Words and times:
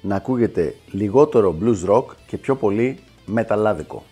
να 0.00 0.16
ακούγεται 0.16 0.74
λιγότερο 0.90 1.56
blues 1.62 1.90
rock 1.90 2.04
και 2.26 2.36
πιο 2.36 2.56
πολύ 2.56 2.98
μεταλλάδικο. 3.26 4.04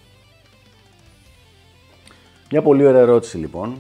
Μια 2.51 2.63
πολύ 2.63 2.87
ωραία 2.87 3.01
ερώτηση 3.01 3.37
λοιπόν. 3.37 3.77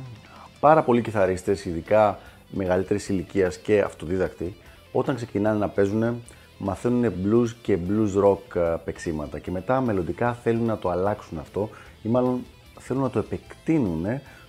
Πάρα 0.60 0.82
πολλοί 0.82 1.02
κιθαρίστες, 1.02 1.64
ειδικά 1.64 2.18
μεγαλύτερης 2.50 3.08
ηλικίας 3.08 3.58
και 3.58 3.80
αυτοδίδακτοι, 3.80 4.56
όταν 4.92 5.16
ξεκινάνε 5.16 5.58
να 5.58 5.68
παίζουν, 5.68 6.22
μαθαίνουν 6.58 7.12
blues 7.24 7.48
και 7.62 7.78
blues 7.88 8.24
rock 8.24 8.56
ε, 8.56 8.74
παίξήματα 8.84 9.38
και 9.38 9.50
μετά 9.50 9.80
μελλοντικά 9.80 10.34
θέλουν 10.34 10.64
να 10.64 10.78
το 10.78 10.90
αλλάξουν 10.90 11.38
αυτό 11.38 11.68
ή 12.02 12.08
μάλλον 12.08 12.44
θέλουν 12.78 13.02
να 13.02 13.10
το 13.10 13.18
επεκτείνουν 13.18 14.06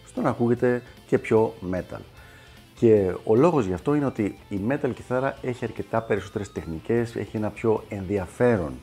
στο 0.08 0.22
να 0.22 0.30
ακούγεται 0.30 0.82
και 1.08 1.18
πιο 1.18 1.54
metal. 1.72 2.00
Και 2.80 3.14
ο 3.24 3.36
λόγος 3.36 3.66
γι' 3.66 3.74
αυτό 3.74 3.96
είναι 3.96 4.06
ότι 4.06 4.38
η 4.50 4.60
metal 4.70 4.92
κιθάρα 4.96 5.38
έχει 5.42 5.66
αρκετά 5.66 6.02
περισσότερες 6.02 6.52
τεχνικές, 6.52 7.16
έχει 7.16 7.38
ένα 7.38 7.50
πιο 7.50 7.84
ενδιαφέρον 7.90 8.74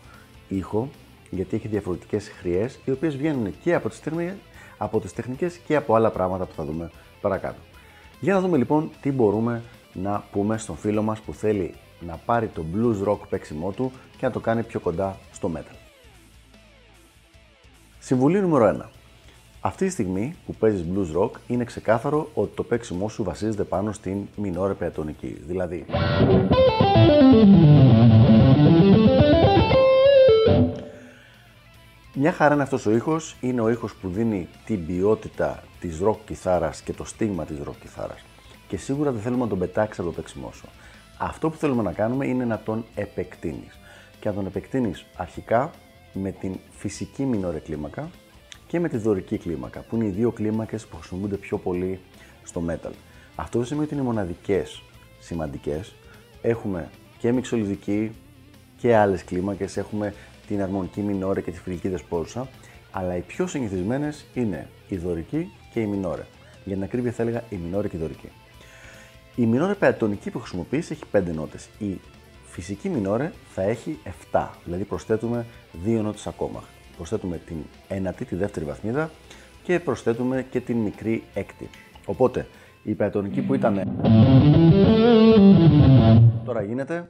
ήχο, 0.49 0.89
γιατί 1.31 1.57
έχει 1.57 1.69
διαφορετικές 1.69 2.29
χρειές, 2.29 2.79
οι 2.85 2.91
οποίες 2.91 3.17
βγαίνουν 3.17 3.55
και 3.63 3.75
από 3.75 3.89
τις, 3.89 4.01
τεχνικές, 4.01 4.35
από 4.79 5.01
τις 5.01 5.13
τεχνικές 5.13 5.57
και 5.57 5.77
από 5.77 5.95
άλλα 5.95 6.11
πράγματα 6.11 6.45
που 6.45 6.53
θα 6.55 6.65
δούμε 6.65 6.91
παρακάτω. 7.21 7.61
Για 8.21 8.35
να 8.35 8.41
δούμε 8.41 8.57
λοιπόν 8.57 8.91
τι 9.01 9.11
μπορούμε 9.11 9.63
να 9.93 10.25
πούμε 10.33 10.59
στον 10.59 10.77
φίλο 10.77 11.03
μας 11.03 11.21
που 11.21 11.35
θέλει 11.35 11.75
να 12.01 12.17
πάρει 12.17 12.47
το 12.47 12.65
blues 12.75 13.09
rock 13.09 13.19
παίξιμό 13.29 13.71
του 13.71 13.93
και 14.17 14.27
να 14.27 14.33
το 14.33 14.41
κάνει 14.41 14.63
πιο 14.63 14.81
κοντά 14.81 15.19
στο 15.33 15.51
metal. 15.57 15.77
Συμβουλή 17.99 18.41
νούμερο 18.41 18.89
1. 18.89 19.02
Αυτή 19.65 19.85
τη 19.85 19.91
στιγμή 19.91 20.37
που 20.47 20.55
παίζεις 20.55 20.85
blues 20.95 21.23
rock 21.23 21.31
είναι 21.47 21.65
ξεκάθαρο 21.65 22.31
ότι 22.35 22.55
το 22.55 22.63
παίξιμό 22.63 23.09
σου 23.09 23.23
βασίζεται 23.23 23.65
πάνω 23.65 23.93
στην 23.93 24.27
μινόρε 24.37 24.73
πεατονική. 24.73 25.37
Δηλαδή... 25.47 25.85
Μια 32.15 32.33
χαρά 32.33 32.55
είναι 32.55 32.63
αυτός 32.63 32.87
ο 32.87 32.91
ήχος, 32.91 33.37
είναι 33.41 33.61
ο 33.61 33.69
ήχος 33.69 33.95
που 33.95 34.09
δίνει 34.09 34.49
την 34.65 34.87
ποιότητα 34.87 35.63
της 35.81 36.01
rock 36.05 36.17
κιθάρας 36.27 36.81
και 36.83 36.93
το 36.93 37.05
στίγμα 37.05 37.45
της 37.45 37.57
rock 37.67 37.77
κιθάρας. 37.81 38.25
Και 38.69 38.77
σίγουρα 38.77 39.13
δεν 39.13 39.21
θέλουμε 39.21 39.43
να 39.43 39.49
τον 39.49 39.59
πετάξεις 39.59 39.99
από 39.99 40.09
το 40.09 40.15
παίξιμό 40.15 40.51
σου. 40.53 40.69
Αυτό 41.19 41.51
που 41.51 41.57
θέλουμε 41.57 41.83
να 41.83 41.93
κάνουμε 41.93 42.27
είναι 42.27 42.45
να 42.45 42.59
τον 42.59 42.85
επεκτείνεις. 42.95 43.79
Και 44.21 44.29
να 44.29 44.35
τον 44.35 44.47
επεκτείνεις 44.47 45.05
αρχικά 45.17 45.71
με 46.13 46.31
την 46.31 46.59
φυσική 46.71 47.23
μινόρε 47.23 47.59
κλίμακα, 47.59 48.11
και 48.73 48.81
με 48.81 48.89
τη 48.89 48.97
δωρική 48.97 49.39
κλίμακα, 49.39 49.81
που 49.81 49.97
είναι 49.97 50.05
οι 50.05 50.09
δύο 50.09 50.31
κλίμακες 50.31 50.87
που 50.87 50.97
χρησιμοποιούνται 50.97 51.37
πιο 51.37 51.59
πολύ 51.59 52.01
στο 52.43 52.63
metal. 52.69 52.91
Αυτό 53.35 53.59
δεν 53.59 53.67
σημαίνει 53.67 53.85
ότι 53.85 53.95
είναι 53.95 54.03
μοναδικές 54.03 54.83
σημαντικές. 55.21 55.95
Έχουμε 56.43 56.91
και 57.19 57.33
μυξολιδική 57.33 58.13
και 58.77 58.97
άλλες 58.97 59.25
κλίμακες. 59.25 59.77
Έχουμε 59.77 60.15
την 60.47 60.63
αρμονική 60.63 61.01
μινόρε 61.01 61.41
και 61.41 61.51
τη 61.51 61.59
φιλική 61.59 61.89
δεσπόζουσα. 61.89 62.49
Αλλά 62.91 63.17
οι 63.17 63.21
πιο 63.21 63.47
συνηθισμένες 63.47 64.25
είναι 64.35 64.69
η 64.89 64.97
δωρική 64.97 65.53
και 65.73 65.81
η 65.81 65.87
μινόρε. 65.87 66.27
Για 66.65 66.75
την 66.75 66.83
ακρίβεια 66.83 67.13
θα 67.13 67.23
έλεγα 67.23 67.45
η 67.49 67.57
μινόρε 67.57 67.89
και 67.89 67.97
η 67.97 68.01
δωρική. 68.01 68.29
Η 69.37 69.47
μινόρε 69.47 69.75
πεατονική 69.75 70.31
που 70.31 70.39
χρησιμοποιείς 70.39 70.91
έχει 70.91 71.03
5 71.13 71.23
νότες. 71.35 71.69
Η 71.79 72.01
φυσική 72.47 72.89
μινόρε 72.89 73.33
θα 73.55 73.63
έχει 73.63 73.99
7, 74.33 74.49
δηλαδή 74.65 74.85
προσθέτουμε 74.85 75.47
2 75.85 76.01
νότες 76.03 76.27
ακόμα 76.27 76.63
προσθέτουμε 76.97 77.41
την 77.47 77.57
ένατη, 77.89 78.25
τη 78.25 78.35
δεύτερη 78.35 78.65
βαθμίδα 78.65 79.11
και 79.63 79.81
προσθέτουμε 79.81 80.47
και 80.51 80.61
την 80.61 80.77
μικρή 80.77 81.23
έκτη. 81.35 81.69
Οπότε 82.05 82.47
η 82.83 82.93
πεατονική 82.93 83.41
που 83.41 83.55
ήταν 83.55 83.83
τώρα 86.45 86.63
γίνεται 86.63 87.09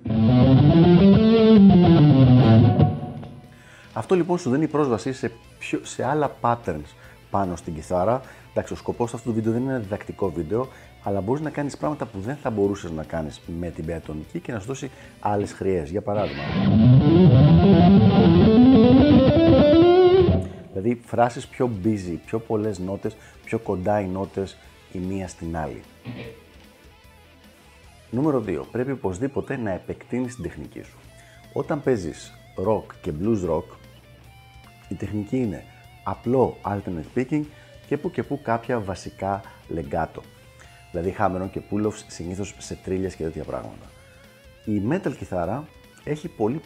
αυτό 3.93 4.15
λοιπόν 4.15 4.39
σου 4.39 4.51
δίνει 4.51 4.67
πρόσβαση 4.67 5.13
σε, 5.13 5.33
πιο, 5.59 5.81
σε 5.83 6.05
άλλα 6.05 6.31
patterns 6.41 6.95
πάνω 7.31 7.57
στην 7.57 7.75
κιθάρα. 7.75 8.21
Εντάξει, 8.51 8.73
ο 8.73 8.77
σκοπός 8.77 9.15
αυτού 9.15 9.29
του 9.29 9.35
βίντεο 9.35 9.53
δεν 9.53 9.63
είναι 9.63 9.71
ένα 9.71 9.81
διδακτικό 9.81 10.31
βίντεο, 10.31 10.69
αλλά 11.03 11.21
μπορείς 11.21 11.43
να 11.43 11.51
κάνεις 11.51 11.77
πράγματα 11.77 12.05
που 12.05 12.19
δεν 12.19 12.37
θα 12.43 12.51
μπορούσες 12.51 12.91
να 12.91 13.05
κάνεις 13.05 13.41
με 13.61 13.69
την 13.69 13.85
πεατονική 13.85 14.39
και 14.41 14.53
να 14.53 14.59
σου 14.59 14.67
δώσει 14.67 14.91
άλλες 15.21 15.53
χρειές. 15.53 15.91
Για 15.91 16.03
παράδειγμα, 16.03 16.43
Δηλαδή 20.93 21.09
φράσεις 21.09 21.47
πιο 21.47 21.71
busy, 21.85 22.17
πιο 22.27 22.39
πολλές 22.39 22.79
νότες, 22.79 23.17
πιο 23.45 23.59
κοντά 23.59 24.01
οι 24.01 24.07
νότες 24.07 24.57
η 24.93 24.99
μία 24.99 25.29
στην 25.29 25.57
άλλη. 25.57 25.83
Νούμερο 28.11 28.45
2. 28.47 28.61
Πρέπει 28.73 28.91
οπωσδήποτε 28.91 29.57
να 29.57 29.71
επεκτείνεις 29.71 30.35
την 30.35 30.45
τεχνική 30.45 30.83
σου. 30.83 30.97
Όταν 31.53 31.83
παίζεις 31.83 32.33
rock 32.67 32.85
και 33.03 33.13
blues 33.21 33.51
rock, 33.51 33.77
η 34.89 34.95
τεχνική 34.95 35.37
είναι 35.37 35.65
απλό 36.05 36.57
alternate 36.63 37.19
picking 37.19 37.43
και 37.87 37.97
που 37.97 38.11
και 38.11 38.23
που 38.23 38.43
κάποια 38.43 38.81
βασικά 38.81 39.41
legato. 39.75 40.21
Δηλαδή 40.91 41.11
χάμερον 41.11 41.51
και 41.51 41.61
pull-offs 41.71 42.05
συνήθως 42.07 42.55
σε 42.59 42.79
τρίλιες 42.85 43.15
και 43.15 43.23
τέτοια 43.23 43.45
πράγματα. 43.45 43.91
Η 44.65 44.83
metal 44.91 45.17
κιθάρα 45.19 45.69
έχει 46.05 46.29
πολύ 46.29 46.61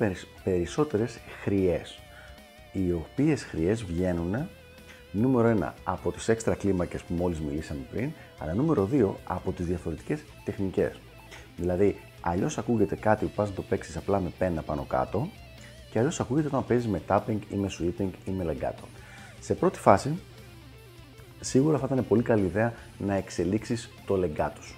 περισσότερες 0.44 1.18
χρειές 1.42 2.00
οι 2.76 2.92
οποίες 2.92 3.44
χρειές 3.44 3.84
βγαίνουν 3.84 4.48
νούμερο 5.12 5.58
1 5.60 5.72
από 5.84 6.12
τις 6.12 6.28
έξτρα 6.28 6.54
κλίμακες 6.54 7.02
που 7.02 7.14
μόλις 7.14 7.40
μιλήσαμε 7.40 7.80
πριν, 7.90 8.10
αλλά 8.38 8.54
νούμερο 8.54 8.88
2 8.92 9.14
από 9.24 9.52
τις 9.52 9.66
διαφορετικές 9.66 10.24
τεχνικές. 10.44 11.00
Δηλαδή, 11.56 11.96
αλλιώς 12.20 12.58
ακούγεται 12.58 12.96
κάτι 12.96 13.24
που 13.24 13.30
πας 13.34 13.48
να 13.48 13.54
το 13.54 13.62
παίξεις 13.62 13.96
απλά 13.96 14.20
με 14.20 14.32
πένα 14.38 14.62
πάνω 14.62 14.82
κάτω 14.82 15.28
και 15.90 15.98
αλλιώς 15.98 16.20
ακούγεται 16.20 16.46
όταν 16.46 16.66
παίζεις 16.66 16.88
με 16.88 17.02
tapping 17.08 17.38
ή 17.50 17.56
με 17.56 17.70
sweeping 17.78 18.10
ή 18.24 18.30
με 18.30 18.56
legato. 18.56 18.84
Σε 19.40 19.54
πρώτη 19.54 19.78
φάση, 19.78 20.18
σίγουρα 21.40 21.78
θα 21.78 21.88
ήταν 21.92 22.06
πολύ 22.06 22.22
καλή 22.22 22.44
ιδέα 22.44 22.72
να 22.98 23.14
εξελίξεις 23.14 23.90
το 24.06 24.20
legato 24.22 24.60
σου. 24.60 24.74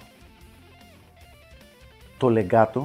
Το 2.17 2.27
legato 2.37 2.83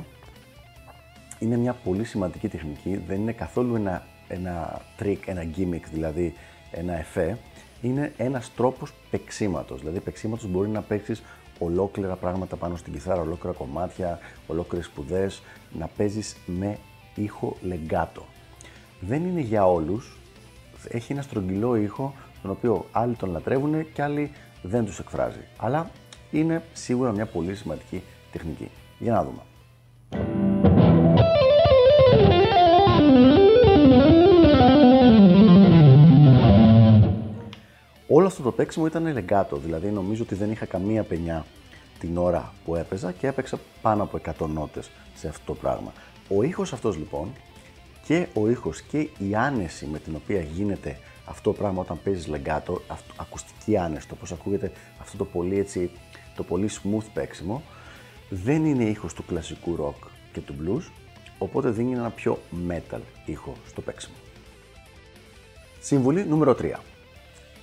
είναι 1.39 1.57
μια 1.57 1.73
πολύ 1.73 2.05
σημαντική 2.05 2.49
τεχνική, 2.49 2.97
δεν 3.07 3.21
είναι 3.21 3.33
καθόλου 3.33 3.75
ένα 3.75 4.07
ένα 4.29 4.81
trick, 5.01 5.19
ένα 5.27 5.43
gimmick 5.57 5.83
δηλαδή, 5.93 6.35
ένα 6.71 6.99
εφέ, 6.99 7.39
είναι 7.83 8.13
ένας 8.17 8.51
τρόπος 8.57 8.93
παίξήματος. 9.11 9.81
Δηλαδή 9.81 10.01
παίξήματος 10.01 10.47
μπορεί 10.47 10.69
να 10.69 10.83
παίξεις 10.83 11.23
ολόκληρα 11.59 12.15
πράγματα 12.15 12.57
πάνω 12.57 12.77
στην 12.77 12.93
κιθάρα, 12.93 13.21
ολόκληρα 13.21 13.57
κομμάτια, 13.57 14.19
ολόκληρες 14.47 14.87
σπουδές, 14.87 15.43
να 15.73 15.87
παίζεις 15.87 16.37
με 16.47 16.79
ήχο 17.15 17.57
legato. 17.69 18.23
Δεν 19.01 19.25
είναι 19.25 19.41
για 19.41 19.67
όλους, 19.67 20.17
έχει 20.89 21.13
ένα 21.13 21.23
στρογγυλό 21.23 21.77
ήχο, 21.77 22.15
τον 22.43 22.51
οποίο 22.51 22.87
άλλοι 22.93 23.15
τον 23.15 23.31
λατρεύουν 23.31 23.93
και 23.93 24.03
άλλοι 24.03 24.31
δεν 24.63 24.85
τους 24.85 24.99
εκφράζει. 24.99 25.45
Αλλά 25.57 25.91
είναι 26.31 26.63
σίγουρα 26.73 27.13
μια 27.13 27.27
πολύ 27.27 27.55
σημαντική 27.55 28.03
τεχνική. 28.33 28.71
Για 28.99 29.13
να 29.13 29.25
δούμε. 29.25 29.43
Όλο 38.17 38.27
αυτό 38.27 38.43
το 38.43 38.53
παίξιμο 38.53 38.87
ήταν 38.87 39.07
ελεγκάτο, 39.07 39.57
δηλαδή 39.57 39.89
νομίζω 39.89 40.23
ότι 40.23 40.35
δεν 40.35 40.51
είχα 40.51 40.67
καμία 40.67 41.03
πενιά 41.03 41.45
την 41.99 42.17
ώρα 42.17 42.53
που 42.65 42.75
έπαιζα 42.75 43.13
και 43.13 43.27
έπαιξα 43.27 43.59
πάνω 43.83 44.03
από 44.03 44.21
100 44.39 44.49
νότες 44.49 44.91
σε 45.15 45.29
αυτό 45.29 45.43
το 45.45 45.55
πράγμα. 45.55 45.93
Ο 46.29 46.43
ήχος 46.43 46.73
αυτός 46.73 46.97
λοιπόν 46.97 47.33
και 48.05 48.27
ο 48.35 48.49
ήχος 48.49 48.83
και 48.83 49.09
η 49.19 49.35
άνεση 49.35 49.87
με 49.87 49.99
την 49.99 50.15
οποία 50.15 50.41
γίνεται 50.41 50.99
αυτό 51.25 51.51
το 51.51 51.57
πράγμα 51.59 51.81
όταν 51.81 52.01
παίζεις 52.05 52.27
λεγκάτο, 52.27 52.83
ακουστική 53.17 53.77
άνεση, 53.77 54.09
το 54.09 54.15
πώς 54.15 54.33
ακούγεται 54.33 54.73
αυτό 55.01 55.17
το 55.17 55.25
πολύ 55.25 55.59
έτσι, 55.59 55.91
το 56.37 56.43
πολύ 56.43 56.71
smooth 56.83 57.07
παίξιμο, 57.15 57.63
δεν 58.31 58.65
είναι 58.65 58.85
ήχος 58.85 59.15
του 59.15 59.25
κλασικού 59.25 59.77
rock 59.81 60.07
και 60.33 60.41
του 60.41 60.55
blues, 60.63 60.91
οπότε 61.39 61.71
δίνει 61.71 61.93
ένα 61.93 62.11
πιο 62.11 62.39
metal 62.69 63.01
ήχο 63.25 63.55
στο 63.69 63.81
παίξιμο. 63.81 64.17
Συμβουλή 65.81 66.25
νούμερο 66.25 66.57
3 66.61 66.73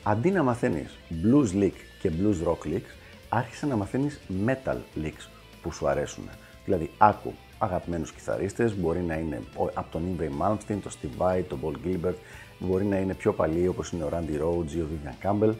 αντί 0.04 0.32
να 0.32 0.44
μαθαίνεις 0.44 0.98
blues 1.24 1.64
lick 1.64 1.74
και 2.02 2.12
blues 2.20 2.48
rock 2.48 2.68
licks, 2.68 2.92
άρχισε 3.30 3.66
να 3.66 3.76
μαθαίνεις 3.76 4.20
metal 4.46 4.78
licks 5.04 5.28
που 5.62 5.72
σου 5.72 5.88
αρέσουν. 5.88 6.30
Δηλαδή, 6.66 6.90
άκου 6.98 7.34
αγαπημένους 7.58 8.12
κιθαρίστες, 8.12 8.76
μπορεί 8.76 9.00
να 9.00 9.16
είναι 9.16 9.42
από 9.74 9.92
τον 9.92 10.04
Ingray 10.10 10.42
Malmsteen, 10.42 10.78
τον 10.82 10.92
Steve 10.92 11.22
Vai, 11.22 11.44
τον 11.48 11.60
Paul 11.64 11.88
Gilbert, 11.88 12.16
μπορεί 12.60 12.86
να 12.86 12.98
είναι 12.98 13.14
πιο 13.14 13.34
παλιοί 13.34 13.66
όπως 13.70 13.92
είναι 13.92 14.04
ο 14.04 14.10
Randy 14.14 14.42
Rhodes 14.42 14.72
ή 14.72 14.80
ο 14.80 14.88
Vivian 14.92 15.26
Campbell 15.26 15.54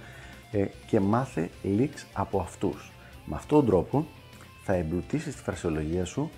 ε, 0.52 0.66
και 0.88 1.00
μάθε 1.00 1.50
licks 1.64 2.06
από 2.14 2.40
αυτούς. 2.40 2.92
Με 3.26 3.36
αυτόν 3.36 3.60
τον 3.60 3.68
τρόπο 3.68 4.06
θα 4.64 4.74
εμπλουτίσεις 4.74 5.36
τη 5.36 5.42
φρασιολογία 5.42 6.06
σου 6.06 6.32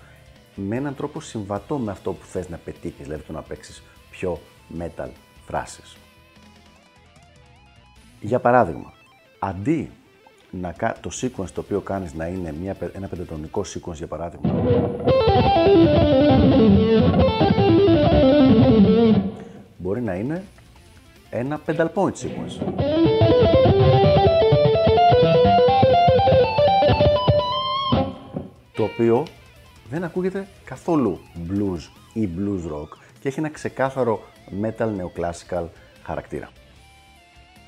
με 0.54 0.76
έναν 0.76 0.94
τρόπο 0.94 1.20
συμβατό 1.20 1.78
με 1.78 1.90
αυτό 1.90 2.12
που 2.12 2.26
θες 2.26 2.48
να 2.48 2.56
πετύχεις, 2.56 3.04
δηλαδή 3.04 3.22
το 3.22 3.32
να 3.32 3.42
παίξεις 3.42 3.82
πιο 4.10 4.40
metal 4.78 5.08
φράσεις. 5.46 5.96
Για 8.24 8.38
παράδειγμα, 8.38 8.92
αντί 9.38 9.90
να, 10.50 10.74
το 11.00 11.10
sequence 11.20 11.48
το 11.54 11.60
οποίο 11.60 11.80
κάνεις 11.80 12.14
να 12.14 12.26
είναι 12.26 12.54
μια, 12.60 12.76
ένα 12.92 13.08
πεντατονικό 13.08 13.60
sequence 13.60 13.94
για 13.94 14.06
παράδειγμα 14.06 14.54
μπορεί 19.76 20.00
να 20.00 20.14
είναι 20.14 20.44
ένα 21.30 21.60
pedal 21.66 21.86
point 21.94 22.12
sequence. 22.12 22.64
Το 28.72 28.82
οποίο 28.82 29.26
δεν 29.90 30.04
ακούγεται 30.04 30.46
καθόλου 30.64 31.20
blues 31.48 31.80
ή 32.12 32.28
blues 32.38 32.72
rock 32.72 32.88
και 33.20 33.28
έχει 33.28 33.38
ένα 33.38 33.50
ξεκάθαρο 33.50 34.20
metal 34.62 34.88
neoclassical 34.88 35.64
χαρακτήρα. 36.02 36.50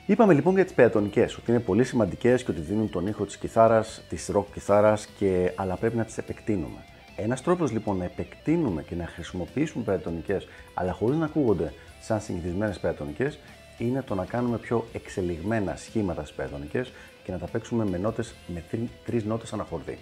Είπαμε 0.08 0.34
λοιπόν 0.34 0.54
για 0.54 0.64
τις 0.64 0.74
πεατονικές, 0.74 1.36
ότι 1.36 1.50
είναι 1.50 1.60
πολύ 1.60 1.84
σημαντικές 1.84 2.44
και 2.44 2.50
ότι 2.50 2.60
δίνουν 2.60 2.90
τον 2.90 3.06
ήχο 3.06 3.24
της 3.24 3.36
κιθάρας, 3.36 4.02
της 4.08 4.30
rock 4.34 4.44
κιθάρας, 4.52 5.06
και... 5.18 5.52
αλλά 5.54 5.76
πρέπει 5.76 5.96
να 5.96 6.04
τις 6.04 6.18
επεκτείνουμε. 6.18 6.84
Ένας 7.16 7.42
τρόπος 7.42 7.72
λοιπόν 7.72 7.96
να 7.96 8.04
επεκτείνουμε 8.04 8.82
και 8.82 8.94
να 8.94 9.06
χρησιμοποιήσουμε 9.06 9.84
πεατονικές, 9.84 10.48
αλλά 10.74 10.92
χωρίς 10.92 11.16
να 11.16 11.24
ακούγονται 11.24 11.72
σαν 12.00 12.20
συνηθισμένες 12.20 12.78
πεατονικές, 12.78 13.38
είναι 13.78 14.02
το 14.02 14.14
να 14.14 14.24
κάνουμε 14.24 14.58
πιο 14.58 14.86
εξελιγμένα 14.92 15.76
σχήματα 15.76 16.24
στις 16.24 16.36
πεατονικές 16.36 16.92
και 17.24 17.32
να 17.32 17.38
τα 17.38 17.46
παίξουμε 17.46 17.84
με, 17.84 17.98
νότες, 17.98 18.34
με 18.46 18.64
τρεις 19.04 19.24
νότες 19.24 19.52
αναχορδί. 19.52 19.98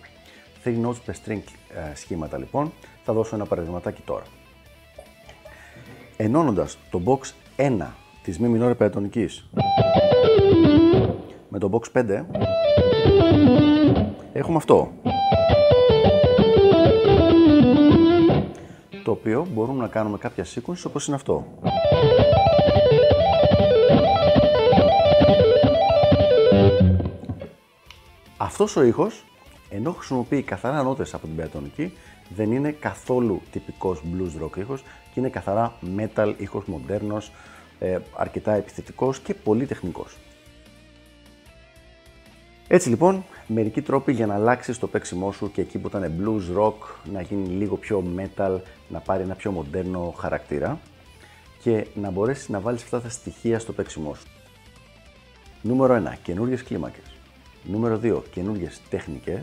Three 0.64 0.84
notes 0.84 0.98
per 1.06 1.14
string 1.24 1.42
ε, 1.92 1.94
σχήματα 1.94 2.38
λοιπόν, 2.38 2.72
θα 3.04 3.12
δώσω 3.12 3.34
ένα 3.34 3.46
παραδειγματάκι 3.46 4.02
τώρα. 4.04 4.24
Ενώνοντας 6.16 6.78
το 6.90 7.02
box 7.04 7.32
1 7.56 7.86
της 8.22 8.38
μη 8.38 8.48
μινόρε 8.48 8.74
πεατονικής 8.74 9.44
με 11.54 11.60
το 11.60 11.70
box 11.72 12.00
5 12.00 12.24
έχουμε 14.32 14.56
αυτό. 14.56 14.92
Το 19.04 19.10
οποίο 19.10 19.46
μπορούμε 19.52 19.80
να 19.80 19.88
κάνουμε 19.88 20.18
κάποια 20.18 20.44
sequence 20.44 20.82
όπως 20.86 21.06
είναι 21.06 21.16
αυτό. 21.16 21.46
Αυτός 28.36 28.76
ο 28.76 28.82
ήχος, 28.82 29.24
ενώ 29.70 29.92
χρησιμοποιεί 29.92 30.42
καθαρά 30.42 30.82
νότες 30.82 31.14
από 31.14 31.26
την 31.26 31.36
πεατονική, 31.36 31.92
δεν 32.28 32.52
είναι 32.52 32.70
καθόλου 32.70 33.40
τυπικός 33.50 34.02
blues 34.12 34.44
rock 34.44 34.56
ήχος 34.56 34.82
και 34.82 35.20
είναι 35.20 35.28
καθαρά 35.28 35.72
metal 35.96 36.34
ήχος 36.36 36.64
μοντέρνος, 36.64 37.32
ε, 37.78 37.98
αρκετά 38.16 38.52
επιθετικός 38.52 39.18
και 39.18 39.34
πολύ 39.34 39.66
τεχνικός. 39.66 40.16
Έτσι 42.68 42.88
λοιπόν, 42.88 43.24
μερικοί 43.46 43.82
τρόποι 43.82 44.12
για 44.12 44.26
να 44.26 44.34
αλλάξεις 44.34 44.78
το 44.78 44.86
παίξιμό 44.86 45.32
σου 45.32 45.50
και 45.50 45.60
εκεί 45.60 45.78
που 45.78 45.88
ήταν 45.88 46.12
blues 46.20 46.58
rock 46.58 46.74
να 47.12 47.20
γίνει 47.20 47.48
λίγο 47.48 47.76
πιο 47.76 48.04
metal, 48.16 48.60
να 48.88 49.00
πάρει 49.00 49.22
ένα 49.22 49.34
πιο 49.34 49.50
μοντέρνο 49.50 50.14
χαρακτήρα 50.18 50.78
και 51.62 51.86
να 51.94 52.10
μπορέσεις 52.10 52.48
να 52.48 52.60
βάλεις 52.60 52.82
αυτά 52.82 53.00
τα 53.00 53.08
στοιχεία 53.08 53.58
στο 53.58 53.72
παίξιμό 53.72 54.14
σου. 54.14 54.26
Νούμερο 55.62 56.02
1. 56.06 56.14
Καινούριε 56.22 56.56
κλίμακες. 56.56 57.04
Νούμερο 57.64 58.00
2. 58.02 58.22
Καινούριε 58.30 58.68
τεχνικές. 58.90 59.42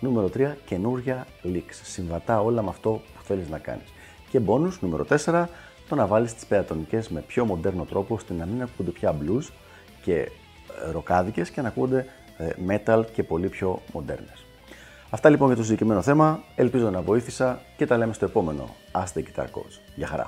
Νούμερο 0.00 0.30
3. 0.36 0.54
Καινούργια 0.64 1.26
leaks. 1.44 1.80
Συμβατά 1.82 2.40
όλα 2.40 2.62
με 2.62 2.68
αυτό 2.68 2.90
που 2.90 3.24
θέλεις 3.24 3.48
να 3.48 3.58
κάνεις. 3.58 3.92
Και 4.30 4.40
bonus 4.46 4.78
νούμερο 4.80 5.06
4 5.24 5.46
το 5.88 5.94
να 5.94 6.06
βάλεις 6.06 6.34
τις 6.34 6.46
πεατονικές 6.46 7.08
με 7.08 7.20
πιο 7.20 7.44
μοντέρνο 7.44 7.84
τρόπο 7.84 8.14
ώστε 8.14 8.34
να 8.34 8.46
μην 8.46 8.62
ακούγονται 8.62 8.90
πια 8.98 9.16
blues 9.22 9.48
και 10.02 10.14
ε, 10.14 10.90
ροκάδικες 10.90 11.50
και 11.50 11.60
να 11.60 11.68
ακούγονται 11.68 11.98
ε, 11.98 12.06
metal 12.68 13.02
και 13.12 13.22
πολύ 13.22 13.48
πιο 13.48 13.82
μοντέρνες. 13.92 14.46
Αυτά 15.10 15.28
λοιπόν 15.28 15.46
για 15.46 15.56
το 15.56 15.62
συγκεκριμένο 15.62 16.02
θέμα. 16.02 16.42
Ελπίζω 16.54 16.90
να 16.90 17.02
βοήθησα 17.02 17.60
και 17.76 17.86
τα 17.86 17.96
λέμε 17.96 18.12
στο 18.12 18.24
επόμενο 18.24 18.74
Ask 18.92 19.18
the 19.18 19.22
Guitar 19.22 19.44
Coach. 19.44 19.80
Γεια 19.94 20.06
χαρά! 20.06 20.26